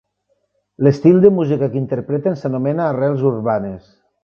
L'estil 0.87 1.19
de 1.25 1.31
música 1.35 1.69
que 1.75 1.79
interpreten 1.83 2.41
s'anomena 2.41 2.89
arrels 2.95 3.25
urbanes. 3.35 3.97